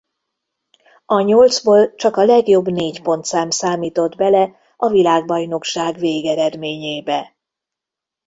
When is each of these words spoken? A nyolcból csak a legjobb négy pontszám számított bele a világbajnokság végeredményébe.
A 1.05 1.19
nyolcból 1.21 1.95
csak 1.95 2.17
a 2.17 2.23
legjobb 2.25 2.67
négy 2.67 3.01
pontszám 3.01 3.49
számított 3.49 4.15
bele 4.15 4.55
a 4.77 4.87
világbajnokság 4.89 5.95
végeredményébe. 5.97 7.35